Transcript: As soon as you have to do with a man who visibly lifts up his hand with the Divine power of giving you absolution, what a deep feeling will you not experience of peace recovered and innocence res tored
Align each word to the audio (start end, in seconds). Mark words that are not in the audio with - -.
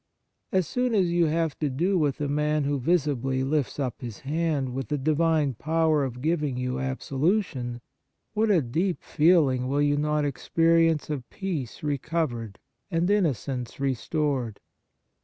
As 0.51 0.65
soon 0.65 0.95
as 0.95 1.11
you 1.11 1.27
have 1.27 1.59
to 1.59 1.69
do 1.69 1.95
with 1.95 2.19
a 2.21 2.27
man 2.27 2.63
who 2.63 2.79
visibly 2.79 3.43
lifts 3.43 3.77
up 3.79 4.01
his 4.01 4.21
hand 4.21 4.73
with 4.73 4.87
the 4.87 4.97
Divine 4.97 5.53
power 5.53 6.03
of 6.03 6.23
giving 6.23 6.57
you 6.57 6.79
absolution, 6.79 7.81
what 8.33 8.49
a 8.49 8.63
deep 8.63 9.03
feeling 9.03 9.67
will 9.67 9.79
you 9.83 9.97
not 9.97 10.25
experience 10.25 11.11
of 11.11 11.29
peace 11.29 11.83
recovered 11.83 12.57
and 12.89 13.11
innocence 13.11 13.79
res 13.79 14.07
tored 14.09 14.59